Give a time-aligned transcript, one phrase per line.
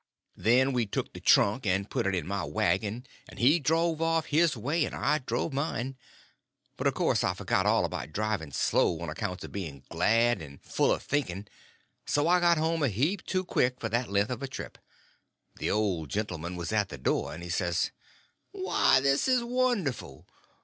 [0.35, 4.25] Then we took the trunk and put it in my wagon, and he drove off
[4.25, 5.95] his way and I drove mine.
[6.75, 10.59] But of course I forgot all about driving slow on accounts of being glad and
[10.63, 11.45] full of thinking;
[12.07, 14.79] so I got home a heap too quick for that length of a trip.
[15.57, 17.91] The old gentleman was at the door, and he says:
[18.49, 20.25] "Why, this is wonderful!